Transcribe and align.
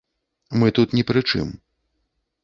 Мы 0.61 0.71
тут 0.77 0.95
ні 0.99 1.03
пры 1.11 1.23
чым. 1.33 1.51